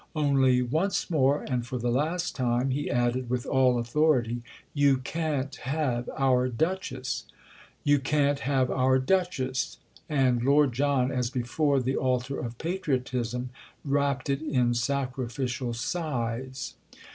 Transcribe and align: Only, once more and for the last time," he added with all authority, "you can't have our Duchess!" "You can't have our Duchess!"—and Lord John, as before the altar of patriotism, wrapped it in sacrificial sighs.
Only, 0.15 0.63
once 0.63 1.11
more 1.11 1.43
and 1.47 1.63
for 1.63 1.77
the 1.77 1.91
last 1.91 2.35
time," 2.35 2.71
he 2.71 2.89
added 2.89 3.29
with 3.29 3.45
all 3.45 3.77
authority, 3.77 4.41
"you 4.73 4.97
can't 4.97 5.55
have 5.57 6.09
our 6.17 6.49
Duchess!" 6.49 7.25
"You 7.83 7.99
can't 7.99 8.39
have 8.39 8.71
our 8.71 8.97
Duchess!"—and 8.97 10.41
Lord 10.41 10.73
John, 10.73 11.11
as 11.11 11.29
before 11.29 11.79
the 11.79 11.97
altar 11.97 12.39
of 12.39 12.57
patriotism, 12.57 13.51
wrapped 13.85 14.27
it 14.27 14.41
in 14.41 14.73
sacrificial 14.73 15.71
sighs. 15.71 16.73